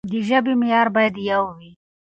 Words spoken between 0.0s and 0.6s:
د ژبې